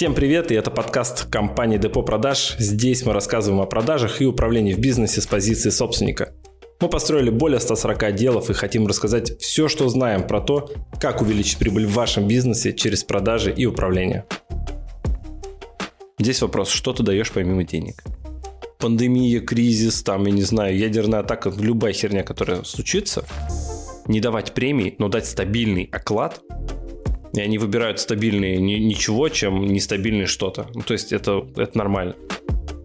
Всем 0.00 0.14
привет, 0.14 0.50
и 0.50 0.54
это 0.54 0.70
подкаст 0.70 1.26
компании 1.30 1.76
Депо 1.76 2.02
Продаж. 2.02 2.56
Здесь 2.58 3.04
мы 3.04 3.12
рассказываем 3.12 3.60
о 3.60 3.66
продажах 3.66 4.22
и 4.22 4.24
управлении 4.24 4.72
в 4.72 4.78
бизнесе 4.78 5.20
с 5.20 5.26
позиции 5.26 5.68
собственника. 5.68 6.32
Мы 6.80 6.88
построили 6.88 7.28
более 7.28 7.60
140 7.60 8.04
отделов 8.04 8.48
и 8.48 8.54
хотим 8.54 8.86
рассказать 8.86 9.38
все, 9.42 9.68
что 9.68 9.90
знаем 9.90 10.26
про 10.26 10.40
то, 10.40 10.72
как 10.98 11.20
увеличить 11.20 11.58
прибыль 11.58 11.84
в 11.84 11.92
вашем 11.92 12.26
бизнесе 12.26 12.72
через 12.72 13.04
продажи 13.04 13.52
и 13.52 13.66
управление. 13.66 14.24
Здесь 16.18 16.40
вопрос, 16.40 16.70
что 16.70 16.94
ты 16.94 17.02
даешь 17.02 17.30
помимо 17.30 17.64
денег? 17.64 18.02
Пандемия, 18.78 19.40
кризис, 19.40 20.02
там, 20.02 20.24
я 20.24 20.32
не 20.32 20.44
знаю, 20.44 20.78
ядерная 20.78 21.20
атака, 21.20 21.52
любая 21.54 21.92
херня, 21.92 22.22
которая 22.22 22.64
случится, 22.64 23.26
не 24.06 24.22
давать 24.22 24.54
премии, 24.54 24.94
но 24.96 25.10
дать 25.10 25.26
стабильный 25.26 25.90
оклад– 25.92 26.40
и 27.32 27.40
они 27.40 27.58
выбирают 27.58 28.00
стабильные 28.00 28.58
ничего, 28.58 29.28
чем 29.28 29.66
нестабильное 29.66 30.26
что-то. 30.26 30.68
Ну, 30.74 30.82
то 30.82 30.92
есть 30.92 31.12
это, 31.12 31.46
это 31.56 31.76
нормально. 31.78 32.16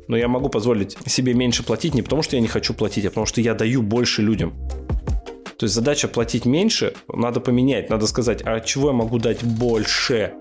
Но 0.08 0.18
я 0.18 0.28
могу 0.28 0.50
позволить 0.50 0.98
себе 1.08 1.34
меньше 1.34 1.64
платить 1.64 1.96
не 1.96 2.02
потому, 2.02 2.22
что 2.22 2.36
я 2.36 2.42
не 2.42 2.48
хочу 2.48 2.74
платить, 2.74 3.06
а 3.06 3.10
потому 3.10 3.26
что 3.26 3.42
я 3.42 3.56
даю 3.56 3.82
больше 3.82 4.22
людям. 4.22 4.54
То 5.58 5.64
есть 5.66 5.74
задача 5.74 6.08
платить 6.08 6.46
меньше 6.46 6.94
надо 7.08 7.40
поменять. 7.40 7.90
Надо 7.90 8.08
сказать, 8.08 8.42
а 8.46 8.60
чего 8.60 8.90
я 8.90 8.94
могу 8.94 9.18
дать 9.20 9.44
больше? 9.44 10.34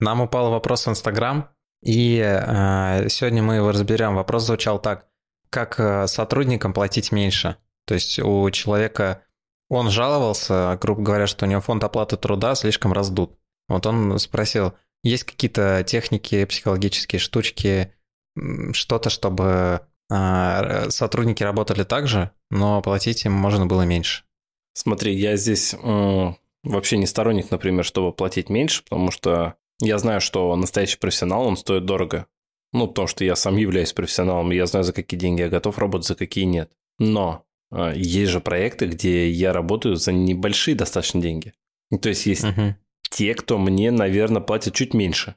Нам 0.00 0.20
упал 0.20 0.50
вопрос 0.50 0.86
в 0.86 0.90
Инстаграм, 0.90 1.50
и 1.82 2.18
э, 2.18 3.08
сегодня 3.08 3.42
мы 3.42 3.56
его 3.56 3.70
разберем. 3.70 4.14
Вопрос 4.16 4.44
звучал 4.46 4.80
так. 4.80 5.06
Как 5.50 5.78
э, 5.78 6.06
сотрудникам 6.06 6.72
платить 6.72 7.12
меньше? 7.12 7.56
То 7.86 7.94
есть 7.94 8.18
у 8.18 8.50
человека 8.50 9.23
он 9.76 9.90
жаловался, 9.90 10.78
грубо 10.80 11.02
говоря, 11.02 11.26
что 11.26 11.46
у 11.46 11.48
него 11.48 11.60
фонд 11.60 11.84
оплаты 11.84 12.16
труда 12.16 12.54
слишком 12.54 12.92
раздут. 12.92 13.38
Вот 13.68 13.86
он 13.86 14.18
спросил, 14.18 14.74
есть 15.02 15.24
какие-то 15.24 15.84
техники, 15.86 16.44
психологические 16.44 17.18
штучки, 17.18 17.92
что-то, 18.72 19.10
чтобы 19.10 19.82
а, 20.10 20.90
сотрудники 20.90 21.42
работали 21.42 21.84
так 21.84 22.08
же, 22.08 22.30
но 22.50 22.82
платить 22.82 23.24
им 23.24 23.32
можно 23.32 23.66
было 23.66 23.82
меньше. 23.82 24.24
Смотри, 24.74 25.14
я 25.14 25.36
здесь 25.36 25.74
э, 25.74 26.32
вообще 26.64 26.98
не 26.98 27.06
сторонник, 27.06 27.50
например, 27.50 27.84
чтобы 27.84 28.12
платить 28.12 28.50
меньше, 28.50 28.82
потому 28.82 29.10
что 29.10 29.54
я 29.80 29.98
знаю, 29.98 30.20
что 30.20 30.54
настоящий 30.56 30.98
профессионал, 30.98 31.46
он 31.46 31.56
стоит 31.56 31.84
дорого. 31.84 32.26
Ну, 32.72 32.88
потому 32.88 33.06
что 33.06 33.24
я 33.24 33.36
сам 33.36 33.56
являюсь 33.56 33.92
профессионалом, 33.92 34.50
и 34.50 34.56
я 34.56 34.66
знаю, 34.66 34.84
за 34.84 34.92
какие 34.92 35.18
деньги 35.18 35.42
я 35.42 35.48
готов 35.48 35.78
работать, 35.78 36.08
за 36.08 36.16
какие 36.16 36.44
нет. 36.44 36.72
Но 36.98 37.44
есть 37.94 38.30
же 38.30 38.40
проекты, 38.40 38.86
где 38.86 39.28
я 39.28 39.52
работаю 39.52 39.96
за 39.96 40.12
небольшие 40.12 40.74
достаточно 40.74 41.20
деньги. 41.20 41.54
То 42.00 42.08
есть 42.08 42.26
есть 42.26 42.44
угу. 42.44 42.76
те, 43.10 43.34
кто 43.34 43.58
мне, 43.58 43.90
наверное, 43.90 44.42
платит 44.42 44.74
чуть 44.74 44.94
меньше, 44.94 45.36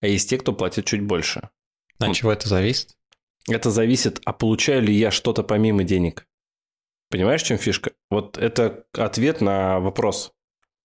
а 0.00 0.06
есть 0.06 0.28
те, 0.30 0.38
кто 0.38 0.52
платит 0.52 0.84
чуть 0.84 1.02
больше. 1.02 1.50
От 1.98 2.08
ну, 2.08 2.14
чего 2.14 2.32
это 2.32 2.48
зависит? 2.48 2.96
Это 3.48 3.70
зависит, 3.70 4.20
а 4.24 4.32
получаю 4.32 4.82
ли 4.82 4.94
я 4.94 5.10
что-то 5.10 5.42
помимо 5.42 5.84
денег. 5.84 6.26
Понимаешь, 7.10 7.42
в 7.42 7.46
чем 7.46 7.58
фишка? 7.58 7.92
Вот 8.10 8.38
это 8.38 8.84
ответ 8.92 9.40
на 9.40 9.80
вопрос. 9.80 10.32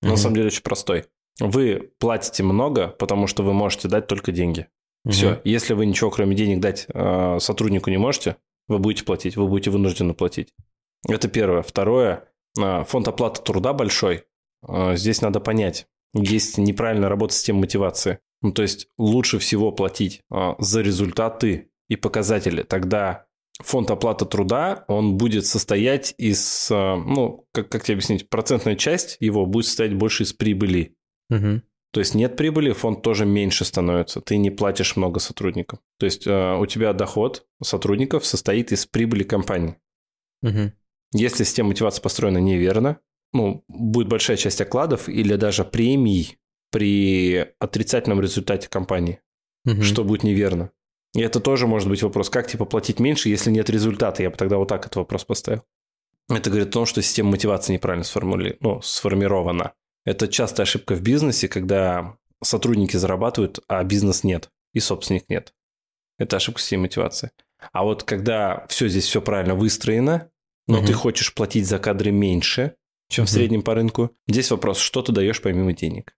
Угу. 0.02 0.12
На 0.12 0.18
самом 0.18 0.36
деле 0.36 0.48
очень 0.48 0.64
простой. 0.64 1.06
Вы 1.40 1.92
платите 2.00 2.44
много, 2.44 2.88
потому 2.88 3.28
что 3.28 3.44
вы 3.44 3.54
можете 3.54 3.88
дать 3.88 4.08
только 4.08 4.32
деньги. 4.32 4.68
Угу. 5.06 5.14
Все. 5.14 5.42
Если 5.44 5.74
вы 5.74 5.86
ничего 5.86 6.10
кроме 6.12 6.36
денег 6.36 6.60
дать 6.60 6.88
э, 6.90 7.38
сотруднику 7.40 7.90
не 7.90 7.98
можете, 7.98 8.38
вы 8.68 8.80
будете 8.80 9.06
платить, 9.06 9.38
вы 9.38 9.48
будете 9.48 9.70
вынуждены 9.70 10.14
платить. 10.14 10.54
Это 11.08 11.28
первое. 11.28 11.62
Второе, 11.62 12.28
а, 12.60 12.84
фонд 12.84 13.08
оплаты 13.08 13.42
труда 13.42 13.74
большой. 13.74 14.24
А, 14.68 14.96
здесь 14.96 15.22
надо 15.22 15.40
понять, 15.40 15.88
есть 16.14 16.58
неправильная 16.58 17.10
работа 17.10 17.34
системы 17.34 17.62
мотивации. 17.62 18.20
Ну, 18.42 18.52
то 18.52 18.62
есть 18.62 18.88
лучше 18.98 19.40
всего 19.40 19.72
платить 19.72 20.22
а, 20.32 20.56
за 20.60 20.82
результаты 20.82 21.70
и 21.90 21.96
показатели. 21.96 22.64
Тогда 22.64 23.26
фонд 23.60 23.90
оплаты 23.90 24.26
труда, 24.26 24.86
он 24.88 25.18
будет 25.18 25.46
состоять 25.46 26.14
из, 26.18 26.68
ну, 26.70 27.48
как, 27.54 27.70
как 27.70 27.84
тебе 27.84 27.96
объяснить, 27.96 28.30
процентная 28.30 28.76
часть 28.76 29.18
его 29.20 29.46
будет 29.46 29.66
состоять 29.66 29.96
больше 29.96 30.24
из 30.24 30.34
прибыли. 30.34 30.96
Угу. 31.32 31.62
То 31.92 32.00
есть 32.02 32.14
нет 32.14 32.36
прибыли, 32.36 32.74
фонд 32.74 33.02
тоже 33.02 33.26
меньше 33.26 33.66
становится. 33.66 34.22
Ты 34.22 34.38
не 34.38 34.52
платишь 34.52 34.96
много 34.96 35.20
сотрудникам. 35.20 35.80
То 35.98 36.06
есть 36.06 36.28
у 36.28 36.66
тебя 36.68 36.94
доход 36.94 37.48
сотрудников 37.64 38.26
состоит 38.26 38.72
из 38.72 38.86
прибыли 38.86 39.24
компании. 39.24 39.78
Угу. 40.44 40.74
Если 41.18 41.44
система 41.44 41.70
мотивации 41.70 42.02
построена 42.02 42.38
неверно, 42.38 43.00
ну, 43.34 43.64
будет 43.68 44.08
большая 44.08 44.38
часть 44.38 44.62
окладов 44.62 45.10
или 45.10 45.36
даже 45.36 45.64
премий 45.66 46.38
при 46.72 47.54
отрицательном 47.60 48.22
результате 48.22 48.70
компании, 48.70 49.20
угу. 49.66 49.82
что 49.82 50.04
будет 50.04 50.24
неверно. 50.24 50.72
И 51.14 51.22
это 51.22 51.40
тоже 51.40 51.68
может 51.68 51.90
быть 51.90 52.04
вопрос, 52.04 52.30
как 52.30 52.48
типа 52.48 52.66
платить 52.66 53.00
меньше, 53.00 53.30
если 53.30 53.50
нет 53.50 53.70
результата. 53.70 54.22
Я 54.22 54.30
бы 54.30 54.38
тогда 54.38 54.58
вот 54.58 54.68
так 54.68 54.82
этот 54.82 54.98
вопрос 54.98 55.26
поставил. 55.26 55.64
Это 56.30 56.50
говорит 56.50 56.70
о 56.70 56.72
том, 56.72 56.86
что 56.86 57.02
система 57.02 57.32
мотивации 57.32 57.74
неправильно 57.74 58.04
сформули... 58.04 58.58
ну, 58.60 58.82
сформирована. 58.82 59.74
Это 60.06 60.28
частая 60.28 60.66
ошибка 60.66 60.94
в 60.94 61.02
бизнесе, 61.02 61.48
когда 61.48 62.18
сотрудники 62.44 62.98
зарабатывают, 62.98 63.60
а 63.68 63.84
бизнес 63.84 64.24
нет, 64.24 64.50
и 64.74 64.80
собственник 64.80 65.30
нет. 65.30 65.54
Это 66.20 66.38
ошибка 66.38 66.62
системы 66.62 66.84
мотивации. 66.84 67.32
А 67.72 67.84
вот 67.84 68.04
когда 68.04 68.66
все 68.68 68.88
здесь 68.88 69.06
все 69.06 69.22
правильно 69.22 69.56
выстроено, 69.56 70.30
но 70.68 70.80
угу. 70.80 70.88
ты 70.88 70.94
хочешь 70.94 71.34
платить 71.34 71.68
за 71.68 71.80
кадры 71.80 72.12
меньше, 72.12 72.76
чем 73.10 73.24
угу. 73.24 73.28
в 73.28 73.32
среднем 73.32 73.62
по 73.62 73.74
рынку. 73.74 74.12
Здесь 74.28 74.52
вопрос, 74.52 74.80
что 74.80 75.02
ты 75.02 75.12
даешь 75.12 75.42
помимо 75.42 75.74
денег. 75.74 76.16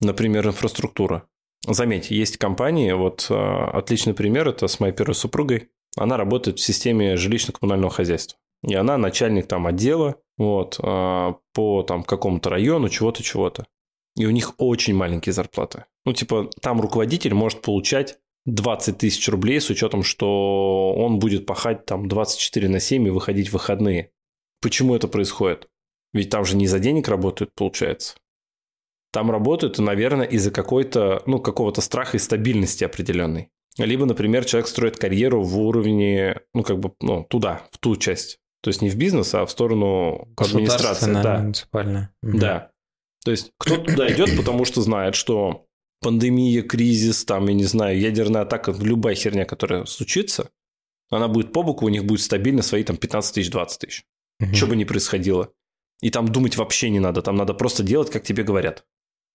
Например, 0.00 0.46
инфраструктура. 0.46 1.28
Заметь, 1.66 2.10
есть 2.10 2.38
компании, 2.38 2.90
вот 2.92 3.26
э, 3.30 3.34
отличный 3.34 4.14
пример, 4.14 4.48
это 4.48 4.66
с 4.66 4.80
моей 4.80 4.92
первой 4.92 5.14
супругой. 5.14 5.70
Она 5.96 6.16
работает 6.16 6.58
в 6.58 6.62
системе 6.62 7.14
жилищно-коммунального 7.14 7.90
хозяйства. 7.90 8.38
И 8.66 8.74
она 8.74 8.98
начальник 8.98 9.46
там 9.46 9.66
отдела, 9.66 10.16
вот, 10.36 10.80
э, 10.82 11.34
по 11.54 11.82
там 11.84 12.02
какому-то 12.02 12.50
району, 12.50 12.88
чего-то, 12.88 13.22
чего-то. 13.22 13.66
И 14.16 14.26
у 14.26 14.30
них 14.30 14.54
очень 14.58 14.94
маленькие 14.94 15.32
зарплаты. 15.32 15.84
Ну, 16.04 16.12
типа, 16.12 16.50
там 16.60 16.80
руководитель 16.80 17.34
может 17.34 17.62
получать 17.62 18.18
20 18.46 18.98
тысяч 18.98 19.28
рублей 19.28 19.60
с 19.60 19.70
учетом, 19.70 20.02
что 20.02 20.94
он 20.96 21.18
будет 21.18 21.46
пахать 21.46 21.84
там 21.86 22.08
24 22.08 22.68
на 22.68 22.80
7 22.80 23.06
и 23.06 23.10
выходить 23.10 23.48
в 23.48 23.52
выходные. 23.54 24.10
Почему 24.60 24.94
это 24.94 25.08
происходит? 25.08 25.68
Ведь 26.12 26.30
там 26.30 26.44
же 26.44 26.56
не 26.56 26.66
за 26.66 26.78
денег 26.78 27.08
работают, 27.08 27.54
получается. 27.54 28.16
Там 29.12 29.30
работают, 29.30 29.78
наверное, 29.78 30.26
из-за 30.26 30.50
какой-то, 30.50 31.22
ну, 31.26 31.38
какого-то 31.38 31.80
страха 31.80 32.16
и 32.16 32.20
стабильности 32.20 32.84
определенной. 32.84 33.50
Либо, 33.78 34.06
например, 34.06 34.44
человек 34.44 34.68
строит 34.68 34.98
карьеру 34.98 35.42
в 35.42 35.58
уровне, 35.58 36.40
ну, 36.54 36.62
как 36.62 36.78
бы, 36.78 36.92
ну, 37.00 37.24
туда, 37.24 37.62
в 37.70 37.78
ту 37.78 37.96
часть. 37.96 38.38
То 38.62 38.68
есть 38.68 38.80
не 38.80 38.90
в 38.90 38.96
бизнес, 38.96 39.34
а 39.34 39.44
в 39.44 39.50
сторону 39.50 40.28
администрации. 40.36 41.12
Да. 41.12 41.38
муниципальная. 41.38 42.14
Угу. 42.22 42.38
Да. 42.38 42.70
То 43.24 43.30
есть 43.30 43.52
кто 43.58 43.76
туда 43.76 44.10
идет, 44.12 44.36
потому 44.36 44.64
что 44.64 44.82
знает, 44.82 45.14
что 45.14 45.66
пандемия, 46.02 46.62
кризис, 46.62 47.24
там, 47.24 47.46
я 47.48 47.54
не 47.54 47.64
знаю, 47.64 47.98
ядерная 47.98 48.42
атака, 48.42 48.74
любая 48.78 49.14
херня, 49.14 49.44
которая 49.44 49.86
случится, 49.86 50.50
она 51.10 51.28
будет 51.28 51.52
по 51.52 51.62
боку, 51.62 51.86
у 51.86 51.88
них 51.88 52.04
будет 52.04 52.20
стабильно 52.20 52.62
свои 52.62 52.84
там 52.84 52.96
15 52.96 53.34
тысяч, 53.34 53.50
20 53.50 53.78
тысяч. 53.80 54.04
Угу. 54.40 54.54
Что 54.54 54.66
бы 54.66 54.76
ни 54.76 54.84
происходило. 54.84 55.52
И 56.00 56.10
там 56.10 56.28
думать 56.28 56.56
вообще 56.56 56.90
не 56.90 57.00
надо, 57.00 57.22
там 57.22 57.36
надо 57.36 57.54
просто 57.54 57.82
делать, 57.82 58.10
как 58.10 58.24
тебе 58.24 58.42
говорят. 58.42 58.84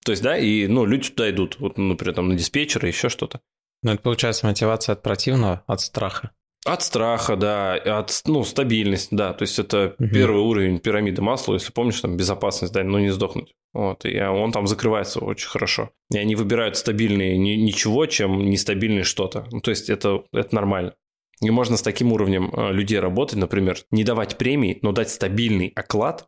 То 0.04 0.12
есть, 0.12 0.24
да, 0.24 0.38
и, 0.38 0.68
ну, 0.68 0.86
люди 0.86 1.10
туда 1.10 1.30
идут, 1.30 1.60
вот, 1.60 1.78
например, 1.78 2.16
там 2.16 2.30
на 2.30 2.36
диспетчера, 2.36 2.88
еще 2.88 3.10
что-то. 3.10 3.42
Ну, 3.84 3.92
это 3.92 4.02
получается 4.02 4.46
мотивация 4.46 4.94
от 4.94 5.04
противного, 5.04 5.64
от 5.68 5.82
страха. 5.82 6.32
От 6.68 6.84
страха, 6.84 7.36
да, 7.36 7.76
от, 7.76 8.22
ну, 8.26 8.44
стабильность, 8.44 9.10
да, 9.12 9.34
то 9.34 9.44
есть 9.44 9.58
это 9.58 9.96
угу. 9.98 10.10
первый 10.10 10.42
уровень 10.42 10.80
пирамиды 10.80 11.22
масла, 11.22 11.54
если 11.54 11.72
помнишь, 11.72 12.02
там 12.02 12.18
безопасность, 12.18 12.74
да, 12.74 12.84
ну 12.84 13.00
не 13.00 13.10
сдохнуть. 13.10 13.54
Вот, 13.74 14.06
и 14.06 14.20
он 14.20 14.52
там 14.52 14.68
закрывается 14.68 15.20
очень 15.20 15.48
хорошо. 15.48 15.92
И 16.12 16.18
они 16.18 16.36
выбирают 16.36 16.78
стабильные 16.78 17.38
ничего, 17.38 18.06
чем 18.06 18.50
нестабильное 18.50 19.04
что-то. 19.04 19.48
Ну, 19.52 19.62
то 19.62 19.72
есть 19.72 19.90
это, 19.90 20.24
это 20.34 20.54
нормально. 20.54 20.94
И 21.42 21.52
можно 21.52 21.78
с 21.78 21.82
таким 21.82 22.12
уровнем 22.12 22.52
э, 22.52 22.72
людей 22.74 23.00
работать, 23.00 23.38
например, 23.38 23.78
не 23.92 24.04
давать 24.04 24.38
премии, 24.38 24.80
но 24.82 24.92
дать 24.92 25.10
стабильный 25.10 25.72
оклад, 25.76 26.28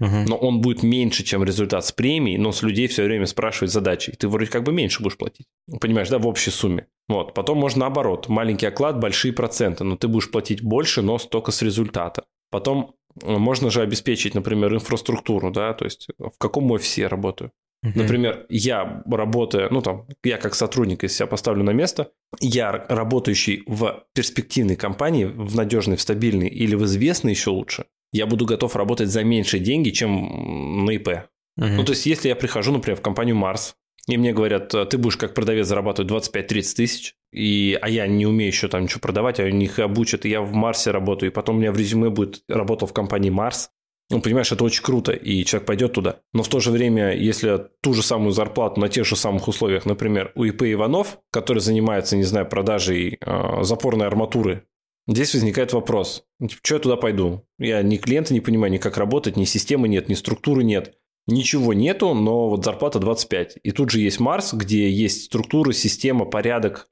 угу. 0.00 0.24
но 0.26 0.36
он 0.36 0.60
будет 0.60 0.82
меньше, 0.82 1.22
чем 1.22 1.44
результат 1.44 1.84
с 1.84 1.92
премией, 1.92 2.38
но 2.38 2.50
с 2.50 2.62
людей 2.62 2.88
все 2.88 3.04
время 3.04 3.26
спрашивают 3.26 3.72
задачи, 3.72 4.10
и 4.10 4.16
ты 4.16 4.28
вроде 4.28 4.50
как 4.50 4.64
бы 4.64 4.72
меньше 4.72 5.02
будешь 5.02 5.16
платить. 5.16 5.46
Понимаешь, 5.80 6.08
да, 6.08 6.18
в 6.18 6.26
общей 6.26 6.50
сумме. 6.50 6.88
Вот. 7.10 7.34
Потом 7.34 7.58
можно 7.58 7.80
наоборот. 7.80 8.28
Маленький 8.28 8.66
оклад, 8.66 9.00
большие 9.00 9.32
проценты. 9.32 9.82
Но 9.82 9.96
ты 9.96 10.06
будешь 10.06 10.30
платить 10.30 10.62
больше, 10.62 11.02
но 11.02 11.18
только 11.18 11.50
с 11.50 11.60
результата. 11.60 12.24
Потом 12.50 12.94
э, 13.22 13.36
можно 13.36 13.68
же 13.70 13.82
обеспечить, 13.82 14.34
например, 14.34 14.72
инфраструктуру, 14.72 15.50
да, 15.50 15.74
то 15.74 15.84
есть 15.84 16.06
в 16.18 16.38
каком 16.38 16.70
офисе 16.70 17.02
я 17.02 17.08
работаю. 17.08 17.50
Uh-huh. 17.84 17.92
Например, 17.94 18.46
я 18.48 19.02
работаю, 19.10 19.68
ну 19.72 19.82
там, 19.82 20.06
я 20.22 20.36
как 20.36 20.54
сотрудник, 20.54 21.02
если 21.02 21.16
себя 21.16 21.26
поставлю 21.26 21.64
на 21.64 21.70
место, 21.70 22.12
я 22.38 22.86
работающий 22.88 23.64
в 23.66 24.04
перспективной 24.14 24.76
компании, 24.76 25.24
в 25.24 25.56
надежной, 25.56 25.96
в 25.96 26.00
стабильной 26.00 26.48
или 26.48 26.76
в 26.76 26.84
известной 26.84 27.32
еще 27.32 27.50
лучше, 27.50 27.86
я 28.12 28.26
буду 28.26 28.46
готов 28.46 28.76
работать 28.76 29.08
за 29.08 29.24
меньшие 29.24 29.60
деньги, 29.60 29.90
чем 29.90 30.84
на 30.84 30.90
ИП. 30.90 31.08
Угу. 31.56 31.66
Ну, 31.66 31.84
то 31.84 31.92
есть, 31.92 32.06
если 32.06 32.28
я 32.28 32.36
прихожу, 32.36 32.72
например, 32.72 32.98
в 32.98 33.02
компанию 33.02 33.34
Марс, 33.34 33.74
и 34.06 34.16
мне 34.16 34.32
говорят, 34.32 34.68
ты 34.68 34.98
будешь 34.98 35.16
как 35.16 35.34
продавец 35.34 35.66
зарабатывать 35.66 36.10
25-30 36.10 36.74
тысяч, 36.74 37.14
и, 37.32 37.78
а 37.80 37.88
я 37.88 38.06
не 38.06 38.26
умею 38.26 38.50
еще 38.50 38.68
там 38.68 38.82
ничего 38.82 39.00
продавать, 39.00 39.40
а 39.40 39.44
у 39.44 39.48
них 39.48 39.78
обучат, 39.78 40.24
и 40.24 40.30
я 40.30 40.40
в 40.40 40.52
Марсе 40.52 40.90
работаю, 40.90 41.30
и 41.30 41.34
потом 41.34 41.56
у 41.56 41.58
меня 41.60 41.72
в 41.72 41.76
резюме 41.76 42.10
будет 42.10 42.42
работал 42.48 42.88
в 42.88 42.92
компании 42.92 43.30
Марс, 43.30 43.70
ну, 44.10 44.20
понимаешь, 44.20 44.50
это 44.50 44.64
очень 44.64 44.82
круто, 44.82 45.12
и 45.12 45.44
человек 45.44 45.66
пойдет 45.66 45.92
туда. 45.92 46.16
Но 46.32 46.42
в 46.42 46.48
то 46.48 46.58
же 46.58 46.72
время, 46.72 47.14
если 47.14 47.68
ту 47.80 47.94
же 47.94 48.02
самую 48.02 48.32
зарплату 48.32 48.80
на 48.80 48.88
тех 48.88 49.06
же 49.06 49.14
самых 49.14 49.46
условиях, 49.46 49.86
например, 49.86 50.32
у 50.34 50.42
ИП 50.42 50.64
Иванов, 50.64 51.20
который 51.30 51.60
занимается, 51.60 52.16
не 52.16 52.24
знаю, 52.24 52.48
продажей 52.48 53.18
э, 53.20 53.62
запорной 53.62 54.08
арматуры, 54.08 54.64
здесь 55.06 55.32
возникает 55.32 55.72
вопрос, 55.72 56.24
типа, 56.40 56.60
что 56.60 56.74
я 56.74 56.80
туда 56.80 56.96
пойду? 56.96 57.46
Я 57.58 57.82
ни 57.82 57.98
клиента 57.98 58.34
не 58.34 58.40
понимаю, 58.40 58.72
ни 58.72 58.78
как 58.78 58.98
работать, 58.98 59.36
ни 59.36 59.44
системы 59.44 59.86
нет, 59.86 60.08
ни 60.08 60.14
структуры 60.14 60.64
нет. 60.64 60.96
Ничего 61.26 61.74
нету, 61.74 62.14
но 62.14 62.48
вот 62.48 62.64
зарплата 62.64 62.98
25. 62.98 63.58
И 63.62 63.70
тут 63.70 63.90
же 63.90 64.00
есть 64.00 64.20
Марс, 64.20 64.52
где 64.52 64.90
есть 64.90 65.24
структура, 65.26 65.72
система, 65.72 66.24
порядок. 66.24 66.88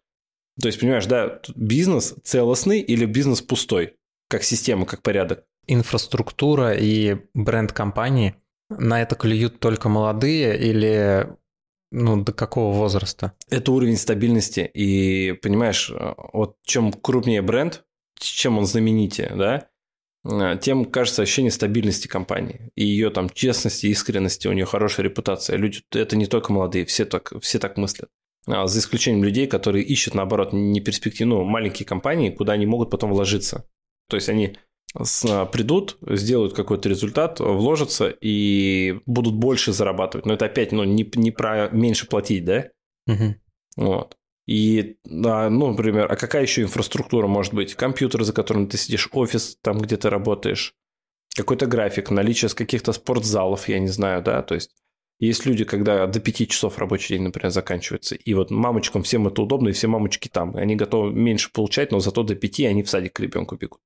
То 0.61 0.69
есть, 0.69 0.81
понимаешь, 0.81 1.07
да, 1.07 1.41
бизнес 1.55 2.15
целостный 2.25 2.81
или 2.81 3.05
бизнес 3.05 3.43
пустой, 3.43 3.97
как 4.29 4.43
система, 4.43 4.87
как 4.87 5.03
порядок 5.03 5.45
инфраструктура 5.69 6.73
и 6.75 7.19
бренд 7.35 7.73
компании, 7.73 8.35
на 8.71 9.01
это 9.01 9.15
клюют 9.15 9.61
только 9.61 9.89
молодые 9.89 10.59
или 10.59 11.29
ну, 11.91 12.23
до 12.23 12.33
какого 12.33 12.75
возраста? 12.75 13.33
Это 13.49 13.73
уровень 13.73 13.97
стабильности. 13.97 14.69
И 14.75 15.33
понимаешь, 15.33 15.93
вот 16.33 16.57
чем 16.65 16.93
крупнее 16.93 17.41
бренд, 17.43 17.85
чем 18.19 18.59
он 18.59 18.67
знаменитее, 18.67 19.33
да, 19.37 19.69
тем 20.61 20.85
кажется 20.85 21.23
ощущение 21.23 21.51
стабильности 21.51 22.09
компании. 22.09 22.71
И 22.75 22.85
ее 22.85 23.11
там 23.11 23.31
честности, 23.31 23.87
искренности, 23.87 24.49
у 24.49 24.53
нее 24.53 24.67
хорошая 24.67 25.05
репутация. 25.05 25.57
Люди, 25.57 25.81
это 25.93 26.17
не 26.17 26.27
только 26.27 26.53
молодые, 26.53 26.85
все 26.85 27.05
так, 27.05 27.33
все 27.41 27.59
так 27.59 27.77
мыслят. 27.77 28.11
А 28.47 28.67
за 28.67 28.79
исключением 28.79 29.25
людей, 29.25 29.47
которые 29.47 29.85
ищут, 29.85 30.15
наоборот, 30.15 30.53
не 30.53 30.81
перспективную, 30.81 31.45
маленькие 31.45 31.87
компании, 31.87 32.31
куда 32.31 32.55
они 32.55 32.67
могут 32.67 32.91
потом 32.91 33.11
вложиться. 33.11 33.69
То 34.09 34.17
есть 34.17 34.29
они 34.29 34.57
придут, 35.53 35.99
сделают 36.01 36.55
какой-то 36.55 36.89
результат, 36.89 37.41
вложатся 37.41 38.09
и 38.09 39.01
будут 39.05 39.35
больше 39.35 39.73
зарабатывать. 39.73 40.25
Но 40.25 40.33
это 40.33 40.47
опять, 40.47 40.73
ну, 40.73 40.85
не, 40.85 41.09
не 41.15 41.31
про 41.31 41.69
меньше 41.69 42.07
платить, 42.07 42.45
да? 42.45 42.71
Угу. 43.07 43.35
Вот. 43.77 44.17
И, 44.49 44.97
ну, 45.05 45.71
например, 45.71 46.11
а 46.11 46.17
какая 46.17 46.43
еще 46.43 46.63
инфраструктура 46.63 47.27
может 47.27 47.53
быть? 47.53 47.75
Компьютер, 47.75 48.25
за 48.25 48.33
которым 48.33 48.67
ты 48.67 48.79
сидишь, 48.79 49.09
офис, 49.13 49.59
там, 49.63 49.79
где 49.79 49.97
ты 49.97 50.09
работаешь, 50.09 50.75
какой-то 51.37 51.67
график, 51.67 52.11
наличие 52.11 52.49
каких-то 52.49 52.93
спортзалов, 52.93 53.69
я 53.69 53.79
не 53.79 53.89
знаю, 53.89 54.23
да, 54.23 54.43
то 54.43 54.55
есть 54.55 54.71
есть 55.21 55.45
люди, 55.45 55.65
когда 55.65 56.07
до 56.07 56.19
5 56.19 56.49
часов 56.49 56.79
рабочий 56.79 57.15
день, 57.15 57.25
например, 57.25 57.51
заканчивается, 57.51 58.15
и 58.15 58.35
вот 58.35 58.51
мамочкам 58.51 59.03
всем 59.03 59.27
это 59.27 59.43
удобно, 59.43 59.69
и 59.69 59.73
все 59.73 59.87
мамочки 59.87 60.29
там, 60.29 60.57
они 60.57 60.77
готовы 60.77 61.13
меньше 61.13 61.53
получать, 61.53 61.93
но 61.93 62.01
зато 62.01 62.23
до 62.23 62.35
5 62.35 62.61
они 62.61 62.83
в 62.83 62.89
садик 62.89 63.13
к 63.13 63.21
ребенку 63.21 63.57
бегут 63.57 63.81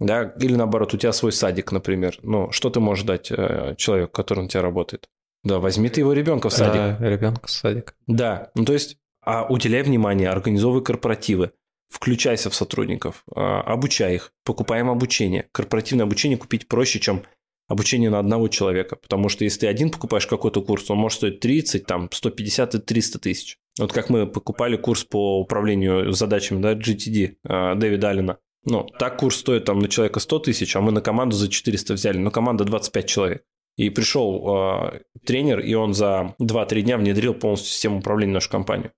да, 0.00 0.34
или 0.40 0.54
наоборот, 0.56 0.94
у 0.94 0.96
тебя 0.96 1.12
свой 1.12 1.30
садик, 1.30 1.72
например. 1.72 2.18
Ну, 2.22 2.50
что 2.50 2.70
ты 2.70 2.80
можешь 2.80 3.04
дать 3.04 3.30
э, 3.30 3.74
человеку, 3.76 4.12
который 4.12 4.40
на 4.40 4.48
тебя 4.48 4.62
работает? 4.62 5.08
Да, 5.44 5.58
возьми 5.58 5.88
ты 5.90 6.00
его 6.00 6.14
ребенка 6.14 6.48
в 6.48 6.52
садик. 6.52 6.98
Да, 6.98 7.08
ребенка 7.08 7.46
в 7.46 7.50
садик. 7.50 7.94
Да, 8.06 8.50
ну 8.54 8.64
то 8.64 8.72
есть, 8.72 8.96
а 9.22 9.44
уделяй 9.44 9.82
внимание, 9.82 10.30
организовывай 10.30 10.82
корпоративы, 10.82 11.52
включайся 11.88 12.50
в 12.50 12.54
сотрудников, 12.54 13.24
э, 13.34 13.40
обучай 13.40 14.14
их, 14.14 14.32
покупаем 14.44 14.88
обучение. 14.88 15.48
Корпоративное 15.52 16.06
обучение 16.06 16.38
купить 16.38 16.68
проще, 16.68 17.00
чем 17.00 17.22
обучение 17.68 18.10
на 18.10 18.18
одного 18.18 18.48
человека, 18.48 18.96
потому 18.96 19.28
что 19.28 19.44
если 19.44 19.60
ты 19.60 19.66
один 19.68 19.90
покупаешь 19.90 20.26
какой-то 20.26 20.60
курс, 20.60 20.90
он 20.90 20.98
может 20.98 21.18
стоить 21.18 21.40
30, 21.40 21.86
там, 21.86 22.08
150 22.10 22.74
и 22.74 22.78
300 22.78 23.18
тысяч. 23.18 23.58
Вот 23.78 23.92
как 23.92 24.10
мы 24.10 24.26
покупали 24.26 24.76
курс 24.76 25.04
по 25.04 25.40
управлению 25.40 26.12
задачами, 26.12 26.60
да, 26.60 26.74
GTD 26.74 27.36
э, 27.44 27.74
Дэвида 27.76 28.08
Аллена. 28.08 28.38
Ну, 28.64 28.86
так 28.98 29.18
курс 29.18 29.36
стоит 29.36 29.64
там 29.64 29.78
на 29.78 29.88
человека 29.88 30.20
100 30.20 30.38
тысяч, 30.40 30.76
а 30.76 30.80
мы 30.80 30.92
на 30.92 31.00
команду 31.00 31.36
за 31.36 31.48
400 31.48 31.94
взяли. 31.94 32.18
Но 32.18 32.30
команда 32.30 32.64
25 32.64 33.06
человек. 33.06 33.44
И 33.76 33.88
пришел 33.88 34.92
э, 34.92 35.00
тренер, 35.24 35.60
и 35.60 35.72
он 35.74 35.94
за 35.94 36.34
2-3 36.42 36.82
дня 36.82 36.98
внедрил 36.98 37.34
полностью 37.34 37.70
систему 37.70 37.98
управления 38.00 38.34
нашу 38.34 38.50
компанию. 38.50 38.92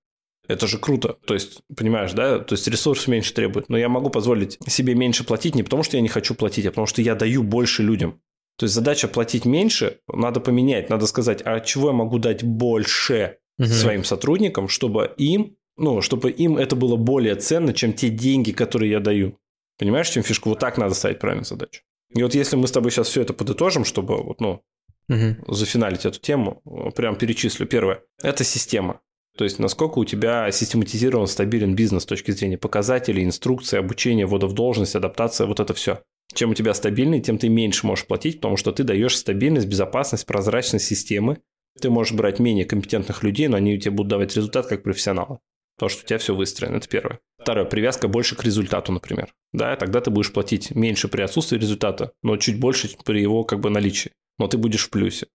Это 0.47 0.67
же 0.67 0.77
круто. 0.77 1.17
То 1.25 1.33
есть, 1.33 1.61
понимаешь, 1.75 2.11
да? 2.13 2.39
То 2.39 2.53
есть, 2.53 2.67
ресурс 2.67 3.07
меньше 3.07 3.33
требует. 3.33 3.69
Но 3.69 3.77
я 3.77 3.87
могу 3.87 4.09
позволить 4.09 4.57
себе 4.67 4.93
меньше 4.93 5.23
платить 5.23 5.55
не 5.55 5.63
потому, 5.63 5.83
что 5.83 5.97
я 5.97 6.01
не 6.01 6.09
хочу 6.09 6.35
платить, 6.35 6.65
а 6.65 6.69
потому 6.69 6.87
что 6.87 7.01
я 7.01 7.15
даю 7.15 7.43
больше 7.43 7.81
людям. 7.81 8.21
То 8.57 8.65
есть, 8.65 8.75
задача 8.75 9.07
платить 9.07 9.45
меньше 9.45 9.99
надо 10.07 10.39
поменять. 10.41 10.89
Надо 10.89 11.07
сказать, 11.07 11.41
а 11.45 11.59
чего 11.61 11.87
я 11.87 11.93
могу 11.93 12.19
дать 12.19 12.43
больше 12.43 13.37
угу. 13.57 13.67
своим 13.67 14.03
сотрудникам, 14.03 14.67
чтобы 14.67 15.13
им, 15.17 15.55
ну, 15.77 16.01
чтобы 16.01 16.29
им 16.29 16.57
это 16.57 16.75
было 16.75 16.97
более 16.97 17.35
ценно, 17.35 17.73
чем 17.73 17.93
те 17.93 18.09
деньги, 18.09 18.51
которые 18.51 18.91
я 18.91 18.99
даю. 18.99 19.39
Понимаешь, 19.79 20.09
чем 20.09 20.23
фишку? 20.23 20.49
Вот 20.49 20.59
так 20.59 20.77
надо 20.77 20.93
ставить 20.93 21.19
правильную 21.19 21.45
задачу. 21.45 21.81
И 22.15 22.21
вот 22.21 22.35
если 22.35 22.55
мы 22.57 22.67
с 22.67 22.71
тобой 22.71 22.91
сейчас 22.91 23.07
все 23.07 23.21
это 23.21 23.33
подытожим, 23.33 23.85
чтобы 23.85 24.21
вот, 24.21 24.39
ну, 24.39 24.61
угу. 25.09 25.53
зафиналить 25.53 26.05
эту 26.05 26.19
тему, 26.19 26.61
прям 26.95 27.15
перечислю. 27.15 27.65
Первое– 27.65 28.01
это 28.21 28.43
система. 28.43 29.01
То 29.37 29.43
есть, 29.43 29.57
насколько 29.57 29.99
у 29.99 30.05
тебя 30.05 30.51
систематизирован, 30.51 31.27
стабилен 31.27 31.75
бизнес 31.75 32.03
с 32.03 32.05
точки 32.05 32.31
зрения 32.31 32.57
показателей, 32.57 33.23
инструкции, 33.23 33.79
обучения, 33.79 34.25
ввода 34.25 34.47
в 34.47 34.53
должность, 34.53 34.95
адаптация, 34.95 35.47
вот 35.47 35.59
это 35.59 35.73
все. 35.73 36.01
Чем 36.33 36.51
у 36.51 36.53
тебя 36.53 36.73
стабильный, 36.73 37.19
тем 37.19 37.37
ты 37.37 37.49
меньше 37.49 37.85
можешь 37.85 38.05
платить, 38.05 38.37
потому 38.37 38.57
что 38.57 38.71
ты 38.71 38.83
даешь 38.83 39.17
стабильность, 39.17 39.67
безопасность, 39.67 40.25
прозрачность 40.25 40.85
системы. 40.85 41.39
Ты 41.79 41.89
можешь 41.89 42.13
брать 42.13 42.39
менее 42.39 42.65
компетентных 42.65 43.23
людей, 43.23 43.47
но 43.47 43.57
они 43.57 43.79
тебе 43.79 43.91
будут 43.91 44.09
давать 44.09 44.35
результат 44.35 44.67
как 44.67 44.83
профессионалы. 44.83 45.39
Потому 45.75 45.89
что 45.89 46.03
у 46.03 46.07
тебя 46.07 46.19
все 46.19 46.35
выстроено, 46.35 46.77
это 46.77 46.87
первое. 46.87 47.19
Второе, 47.39 47.65
привязка 47.65 48.07
больше 48.07 48.35
к 48.35 48.43
результату, 48.43 48.91
например. 48.91 49.33
Да, 49.51 49.75
тогда 49.75 50.01
ты 50.01 50.11
будешь 50.11 50.31
платить 50.31 50.71
меньше 50.71 51.07
при 51.07 51.23
отсутствии 51.23 51.57
результата, 51.57 52.11
но 52.21 52.37
чуть 52.37 52.59
больше 52.59 52.89
при 53.03 53.21
его 53.21 53.43
как 53.43 53.59
бы 53.59 53.69
наличии. 53.69 54.11
Но 54.37 54.47
ты 54.47 54.57
будешь 54.57 54.85
в 54.85 54.89
плюсе. 54.91 55.27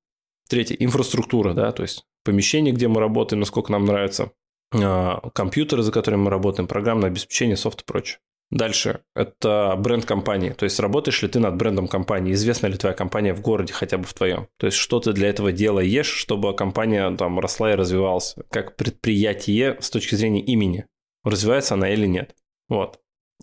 Третье, 0.49 0.77
инфраструктура, 0.79 1.53
да, 1.53 1.73
то 1.73 1.83
есть 1.83 2.05
помещение, 2.25 2.73
где 2.73 2.89
мы 2.89 3.01
работаем, 3.01 3.41
насколько 3.41 3.71
нам 3.71 3.85
нравится, 3.85 4.33
а, 4.73 5.31
компьютеры, 5.31 5.83
за 5.83 5.93
которыми 5.93 6.23
мы 6.23 6.31
работаем, 6.31 6.67
программное 6.67 7.09
обеспечение, 7.09 7.57
софт 7.57 7.83
и 7.83 7.85
прочее. 7.85 8.19
Дальше– 8.51 9.03
это 9.15 9.75
бренд 9.79 10.07
компании. 10.07 10.51
То 10.51 10.65
есть, 10.65 10.81
работаешь 10.81 11.21
ли 11.21 11.29
ты 11.29 11.39
над 11.39 11.57
брендом 11.57 11.87
компании? 11.87 12.33
Известна 12.33 12.69
ли 12.69 12.79
твоя 12.79 12.95
компания 12.95 13.35
в 13.35 13.43
городе, 13.43 13.75
хотя 13.75 13.99
бы 13.99 14.05
в 14.05 14.15
твоем? 14.15 14.49
То 14.57 14.67
есть, 14.67 14.79
что 14.79 15.01
ты 15.01 15.13
для 15.13 15.29
этого 15.29 15.53
делаешь, 15.53 16.07
чтобы 16.07 16.55
компания 16.57 17.15
там 17.17 17.39
росла 17.41 17.73
и 17.73 17.77
развивалась? 17.77 18.37
Как 18.51 18.77
предприятие 18.77 19.77
с 19.81 19.91
точки 19.91 20.15
зрения 20.15 20.41
имени? 20.41 20.87
Развивается 21.25 21.75
она 21.75 21.91
или 21.91 22.07
нет? 22.07 22.35
Вот. 22.69 23.01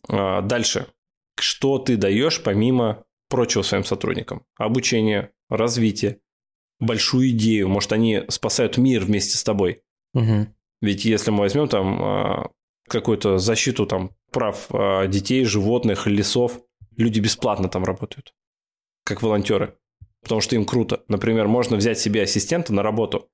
А, 0.10 0.42
дальше. 0.42 0.88
Что 1.40 1.78
ты 1.78 1.98
даешь 1.98 2.42
помимо 2.42 3.04
прочего 3.30 3.62
своим 3.62 3.84
сотрудникам? 3.84 4.44
Обучение, 4.58 5.34
развитие, 5.50 6.20
большую 6.80 7.30
идею. 7.30 7.70
Может, 7.70 7.94
они 7.94 8.24
спасают 8.30 8.78
мир 8.78 9.04
вместе 9.04 9.38
с 9.38 9.44
тобой. 9.44 9.82
Угу. 10.14 10.48
Ведь 10.82 11.06
если 11.06 11.32
мы 11.32 11.40
возьмем 11.40 11.68
там 11.68 12.04
а, 12.04 12.50
какую-то 12.88 13.38
защиту 13.38 13.86
там 13.86 14.12
прав 14.32 14.68
а, 14.72 15.08
детей, 15.08 15.44
животных, 15.46 16.08
лесов, 16.08 16.60
люди 16.98 17.20
бесплатно 17.20 17.70
там 17.70 17.84
работают, 17.84 18.34
как 19.04 19.22
волонтеры, 19.22 19.78
потому 20.22 20.42
что 20.42 20.56
им 20.56 20.66
круто. 20.66 21.04
Например, 21.08 21.48
можно 21.48 21.78
взять 21.78 22.00
себе 22.00 22.24
ассистента 22.24 22.74
на 22.74 22.84
работу 22.84 23.30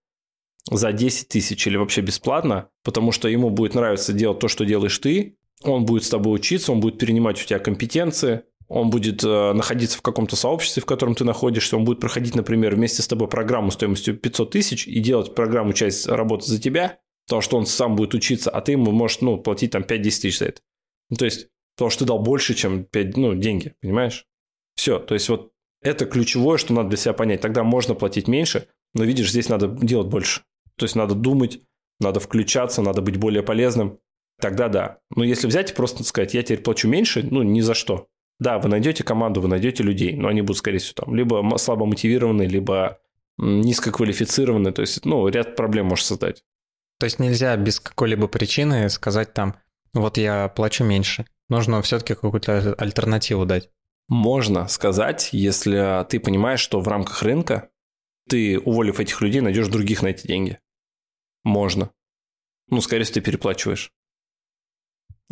за 0.69 0.91
10 0.91 1.27
тысяч 1.27 1.65
или 1.67 1.77
вообще 1.77 2.01
бесплатно, 2.01 2.69
потому 2.83 3.11
что 3.11 3.27
ему 3.27 3.49
будет 3.49 3.73
нравиться 3.73 4.13
делать 4.13 4.39
то, 4.39 4.47
что 4.47 4.65
делаешь 4.65 4.97
ты, 4.99 5.37
он 5.63 5.85
будет 5.85 6.03
с 6.03 6.09
тобой 6.09 6.35
учиться, 6.35 6.71
он 6.71 6.79
будет 6.79 6.99
перенимать 6.99 7.41
у 7.41 7.45
тебя 7.45 7.59
компетенции, 7.59 8.43
он 8.73 8.89
будет 8.89 9.21
э, 9.21 9.51
находиться 9.51 9.97
в 9.97 10.01
каком-то 10.01 10.37
сообществе, 10.37 10.81
в 10.81 10.85
котором 10.85 11.13
ты 11.13 11.25
находишься, 11.25 11.75
он 11.75 11.83
будет 11.83 11.99
проходить, 11.99 12.35
например, 12.35 12.75
вместе 12.75 13.01
с 13.01 13.07
тобой 13.07 13.27
программу 13.27 13.69
стоимостью 13.69 14.15
500 14.15 14.49
тысяч 14.49 14.87
и 14.87 15.01
делать 15.01 15.35
программу 15.35 15.73
часть 15.73 16.07
работы 16.07 16.45
за 16.45 16.57
тебя, 16.57 16.99
потому 17.27 17.41
что 17.41 17.57
он 17.57 17.65
сам 17.65 17.97
будет 17.97 18.13
учиться, 18.13 18.49
а 18.49 18.61
ты 18.61 18.71
ему 18.71 18.91
можешь 18.91 19.19
ну, 19.19 19.37
платить 19.37 19.71
там 19.71 19.81
5-10 19.81 19.87
тысяч 20.03 20.39
за 20.39 20.45
это. 20.45 20.61
Ну, 21.09 21.17
то 21.17 21.25
есть, 21.25 21.49
потому 21.75 21.89
что 21.89 21.99
ты 21.99 22.05
дал 22.05 22.19
больше, 22.19 22.53
чем 22.53 22.85
5, 22.85 23.17
ну, 23.17 23.35
деньги, 23.35 23.75
понимаешь? 23.81 24.25
Все, 24.75 24.99
то 24.99 25.15
есть 25.15 25.27
вот 25.27 25.51
это 25.81 26.05
ключевое, 26.05 26.57
что 26.57 26.73
надо 26.73 26.89
для 26.89 26.97
себя 26.97 27.13
понять. 27.13 27.41
Тогда 27.41 27.65
можно 27.65 27.93
платить 27.93 28.29
меньше, 28.29 28.69
но 28.93 29.03
видишь, 29.03 29.31
здесь 29.31 29.49
надо 29.49 29.67
делать 29.67 30.07
больше. 30.07 30.43
То 30.77 30.85
есть 30.85 30.95
надо 30.95 31.13
думать, 31.13 31.61
надо 31.99 32.21
включаться, 32.21 32.81
надо 32.81 33.01
быть 33.01 33.17
более 33.17 33.43
полезным. 33.43 33.99
Тогда 34.39 34.69
да. 34.69 34.99
Но 35.13 35.25
если 35.25 35.47
взять 35.47 35.71
и 35.71 35.75
просто 35.75 36.05
сказать, 36.05 36.33
я 36.33 36.41
теперь 36.41 36.61
плачу 36.61 36.87
меньше, 36.87 37.27
ну, 37.29 37.43
ни 37.43 37.59
за 37.59 37.73
что. 37.73 38.07
Да, 38.41 38.57
вы 38.57 38.69
найдете 38.69 39.03
команду, 39.03 39.39
вы 39.39 39.47
найдете 39.47 39.83
людей, 39.83 40.15
но 40.15 40.27
они 40.27 40.41
будут, 40.41 40.57
скорее 40.57 40.79
всего, 40.79 41.05
там 41.05 41.13
либо 41.13 41.55
слабо 41.57 41.85
мотивированные, 41.85 42.47
либо 42.47 42.99
низкоквалифицированные. 43.37 44.73
То 44.73 44.81
есть, 44.81 45.05
ну, 45.05 45.27
ряд 45.27 45.55
проблем 45.55 45.85
может 45.85 46.07
создать. 46.07 46.43
То 46.99 47.05
есть 47.05 47.19
нельзя 47.19 47.55
без 47.55 47.79
какой-либо 47.79 48.27
причины 48.27 48.89
сказать 48.89 49.35
там, 49.35 49.57
вот 49.93 50.17
я 50.17 50.47
плачу 50.47 50.83
меньше. 50.83 51.27
Нужно 51.49 51.83
все-таки 51.83 52.15
какую-то 52.15 52.73
альтернативу 52.79 53.45
дать. 53.45 53.69
Можно 54.07 54.67
сказать, 54.67 55.29
если 55.33 56.03
ты 56.09 56.19
понимаешь, 56.19 56.61
что 56.61 56.81
в 56.81 56.87
рамках 56.87 57.21
рынка 57.21 57.69
ты, 58.27 58.57
уволив 58.57 58.99
этих 58.99 59.21
людей, 59.21 59.41
найдешь 59.41 59.67
других 59.67 60.01
на 60.01 60.07
эти 60.07 60.25
деньги. 60.25 60.57
Можно. 61.43 61.91
Ну, 62.69 62.81
скорее 62.81 63.03
всего, 63.03 63.15
ты 63.15 63.21
переплачиваешь. 63.21 63.93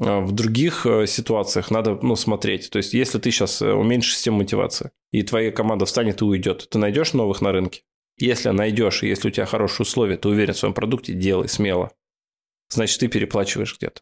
А 0.01 0.21
в 0.21 0.31
других 0.31 0.85
э, 0.85 1.07
ситуациях 1.07 1.71
надо 1.71 1.99
ну, 2.01 2.15
смотреть. 2.15 2.69
То 2.69 2.77
есть, 2.77 2.93
если 2.93 3.19
ты 3.19 3.31
сейчас 3.31 3.61
э, 3.61 3.71
уменьшишь 3.71 4.15
систему 4.15 4.37
мотивации, 4.37 4.91
и 5.11 5.23
твоя 5.23 5.51
команда 5.51 5.85
встанет 5.85 6.21
и 6.21 6.25
уйдет, 6.25 6.67
ты 6.69 6.77
найдешь 6.77 7.13
новых 7.13 7.41
на 7.41 7.51
рынке? 7.51 7.81
Если 8.17 8.49
найдешь, 8.49 9.03
если 9.03 9.27
у 9.27 9.31
тебя 9.31 9.45
хорошие 9.45 9.83
условия, 9.83 10.17
ты 10.17 10.29
уверен 10.29 10.53
в 10.53 10.57
своем 10.57 10.73
продукте, 10.73 11.13
делай 11.13 11.49
смело. 11.49 11.91
Значит, 12.69 12.99
ты 12.99 13.07
переплачиваешь 13.07 13.75
где-то. 13.77 14.01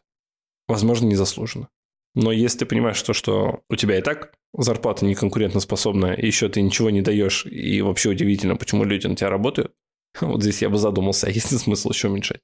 Возможно, 0.68 1.06
незаслуженно. 1.06 1.68
Но 2.14 2.32
если 2.32 2.58
ты 2.58 2.66
понимаешь 2.66 3.00
то, 3.02 3.12
что 3.12 3.62
у 3.68 3.76
тебя 3.76 3.98
и 3.98 4.02
так 4.02 4.34
зарплата 4.52 5.04
не 5.04 5.14
конкурентоспособная, 5.14 6.14
и 6.14 6.26
еще 6.26 6.48
ты 6.48 6.62
ничего 6.62 6.90
не 6.90 7.02
даешь, 7.02 7.46
и 7.46 7.80
вообще 7.82 8.10
удивительно, 8.10 8.56
почему 8.56 8.84
люди 8.84 9.06
на 9.06 9.16
тебя 9.16 9.30
работают, 9.30 9.72
вот 10.20 10.42
здесь 10.42 10.62
я 10.62 10.68
бы 10.68 10.78
задумался, 10.78 11.26
а 11.26 11.30
есть 11.30 11.50
ли 11.50 11.58
смысл 11.58 11.90
еще 11.90 12.08
уменьшать? 12.08 12.40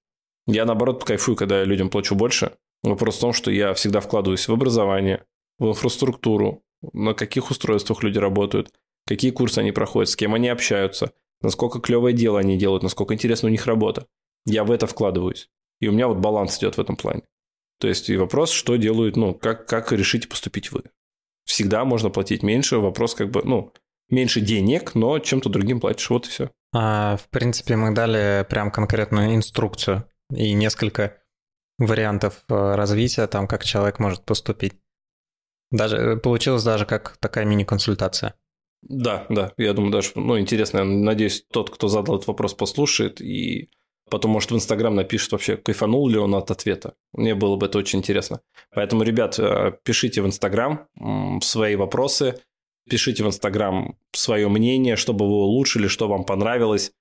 Я, 0.47 0.65
наоборот, 0.65 1.05
кайфую, 1.05 1.37
когда 1.37 1.61
я 1.61 1.65
людям 1.65 1.89
плачу 1.89 2.15
больше. 2.15 2.53
Вопрос 2.85 3.17
в 3.17 3.21
том, 3.21 3.33
что 3.33 3.51
я 3.51 3.73
всегда 3.73 4.01
вкладываюсь 4.01 4.47
в 4.47 4.53
образование, 4.53 5.25
в 5.59 5.69
инфраструктуру, 5.69 6.63
на 6.93 7.15
каких 7.15 7.51
устройствах 7.51 8.03
люди 8.03 8.19
работают, 8.19 8.75
какие 9.07 9.31
курсы 9.31 9.59
они 9.59 9.73
проходят, 9.73 10.11
с 10.11 10.17
кем 10.17 10.35
они 10.35 10.49
общаются, 10.49 11.13
насколько 11.41 11.81
клевое 11.81 12.15
дело 12.15 12.39
они 12.39 12.59
делают, 12.59 12.83
насколько 12.83 13.15
интересна 13.15 13.49
у 13.49 13.51
них 13.51 13.65
работа. 13.67 14.07
Я 14.45 14.65
в 14.65 14.71
это 14.71 14.87
вкладываюсь. 14.87 15.49
И 15.81 15.89
у 15.89 15.93
меня 15.93 16.09
вот 16.09 16.19
баланс 16.19 16.59
идет 16.59 16.77
в 16.77 16.81
этом 16.81 16.97
плане. 16.97 17.23
То 17.81 17.89
есть 17.89 18.11
и 18.11 18.17
вопрос, 18.19 18.51
что 18.51 18.77
делают, 18.77 19.17
ну, 19.17 19.35
как, 19.35 19.67
как 19.67 19.91
решите 19.91 20.29
поступить 20.29 20.71
вы. 20.71 20.83
Всегда 21.47 21.87
можно 21.87 22.11
платить 22.11 22.43
меньше, 22.43 22.77
вопрос 22.77 23.15
как 23.15 23.31
бы, 23.31 23.43
ну, 23.45 23.73
меньше 24.11 24.43
денег, 24.43 24.95
но 24.95 25.19
чем-то 25.19 25.49
другим 25.49 25.81
платишь, 25.81 26.11
вот 26.11 26.27
и 26.27 26.31
все. 26.31 26.51
А, 26.75 27.17
в 27.17 27.29
принципе, 27.31 27.77
мы 27.77 27.95
дали 27.95 28.47
прям 28.49 28.71
конкретную 28.71 29.35
инструкцию 29.35 30.05
и 30.35 30.53
несколько 30.53 31.19
вариантов 31.79 32.45
э, 32.49 32.75
развития, 32.75 33.27
там, 33.27 33.47
как 33.47 33.65
человек 33.65 33.99
может 33.99 34.25
поступить. 34.25 34.75
Даже 35.71 35.97
э, 35.97 36.17
получилось 36.17 36.65
даже 36.65 36.87
как 36.87 37.17
такая 37.19 37.45
мини-консультация. 37.45 38.35
Да, 38.83 39.27
да, 39.31 39.53
я 39.57 39.73
думаю, 39.73 39.93
даже, 39.93 40.11
ну, 40.15 40.39
интересно, 40.39 40.85
надеюсь, 40.85 41.45
тот, 41.51 41.71
кто 41.71 41.89
задал 41.89 42.17
этот 42.17 42.29
вопрос, 42.29 42.53
послушает 42.55 43.21
и 43.21 43.71
потом, 44.11 44.33
может, 44.33 44.51
в 44.51 44.55
Инстаграм 44.55 44.95
напишет 44.95 45.33
вообще, 45.33 45.57
кайфанул 45.57 46.07
ли 46.09 46.19
он 46.19 46.35
от 46.35 46.51
ответа. 46.51 46.95
Мне 47.13 47.35
было 47.35 47.57
бы 47.57 47.67
это 47.67 47.79
очень 47.79 48.01
интересно. 48.01 48.41
Поэтому, 48.75 49.03
ребят, 49.03 49.39
э, 49.39 49.73
пишите 49.83 50.23
в 50.23 50.27
Инстаграм 50.27 50.87
свои 51.43 51.77
вопросы, 51.77 52.41
пишите 52.89 53.25
в 53.25 53.27
Инстаграм 53.27 53.97
свое 54.13 54.49
мнение, 54.49 54.97
чтобы 54.97 55.27
вы 55.27 55.35
улучшили, 55.35 55.89
что 55.89 56.07
вам 56.07 56.25
понравилось 56.25 56.93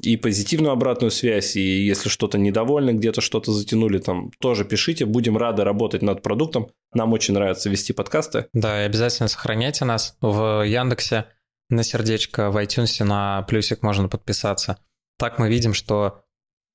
и 0.00 0.16
позитивную 0.16 0.72
обратную 0.72 1.10
связь, 1.10 1.56
и 1.56 1.84
если 1.84 2.08
что-то 2.08 2.36
недовольны, 2.36 2.90
где-то 2.90 3.20
что-то 3.20 3.52
затянули, 3.52 3.98
там 3.98 4.30
тоже 4.40 4.64
пишите, 4.64 5.06
будем 5.06 5.36
рады 5.36 5.64
работать 5.64 6.02
над 6.02 6.22
продуктом. 6.22 6.70
Нам 6.92 7.12
очень 7.12 7.34
нравится 7.34 7.70
вести 7.70 7.92
подкасты. 7.92 8.46
Да, 8.52 8.82
и 8.82 8.86
обязательно 8.86 9.28
сохраняйте 9.28 9.84
нас 9.84 10.16
в 10.20 10.64
Яндексе 10.66 11.26
на 11.70 11.82
сердечко, 11.82 12.50
в 12.50 12.56
iTunes 12.56 13.02
на 13.04 13.42
плюсик 13.42 13.82
можно 13.82 14.08
подписаться. 14.08 14.78
Так 15.18 15.38
мы 15.38 15.48
видим, 15.48 15.74
что 15.74 16.24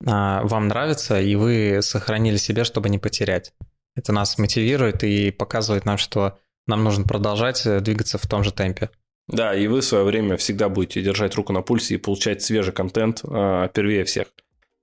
а, 0.06 0.42
вам 0.44 0.68
нравится, 0.68 1.20
и 1.20 1.36
вы 1.36 1.80
сохранили 1.82 2.38
себе, 2.38 2.64
чтобы 2.64 2.90
не 2.90 2.98
потерять. 2.98 3.54
Это 3.96 4.14
нас 4.14 4.38
мотивирует 4.38 5.04
и 5.04 5.32
показывает 5.32 5.86
нам, 5.86 5.98
что 5.98 6.40
нам 6.68 6.84
нужно 6.84 7.04
продолжать 7.04 7.64
двигаться 7.84 8.18
в 8.18 8.26
том 8.28 8.44
же 8.44 8.54
темпе. 8.54 8.90
Да, 9.30 9.54
и 9.54 9.68
вы 9.68 9.82
в 9.82 9.86
свое 9.86 10.04
время 10.04 10.38
всегда 10.38 10.70
будете 10.70 11.02
держать 11.02 11.36
руку 11.36 11.54
на 11.54 11.62
пульсе 11.62 11.96
и 11.96 11.98
получать 11.98 12.42
свежий 12.42 12.74
контент 12.74 13.22
э, 13.24 13.70
первее 13.74 14.04
всех. 14.04 14.28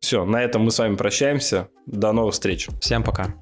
Все, 0.01 0.25
на 0.25 0.43
этом 0.43 0.63
мы 0.63 0.71
с 0.71 0.79
вами 0.79 0.95
прощаемся. 0.95 1.69
До 1.87 2.13
новых 2.13 2.35
встреч. 2.35 2.69
Всем 2.81 3.03
пока. 3.03 3.35